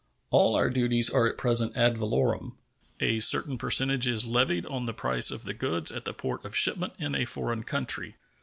[0.31, 2.53] All our duties are at present ad valorem.
[2.99, 6.55] A certain percentage is levied on the price of the goods at the port of
[6.57, 8.15] shipment in a foreign country.